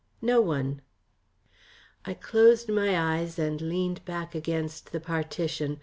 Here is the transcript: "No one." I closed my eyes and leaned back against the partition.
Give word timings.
"No 0.23 0.41
one." 0.41 0.81
I 2.05 2.15
closed 2.15 2.69
my 2.69 2.97
eyes 3.19 3.37
and 3.37 3.61
leaned 3.61 4.03
back 4.03 4.33
against 4.33 4.91
the 4.91 4.99
partition. 4.99 5.77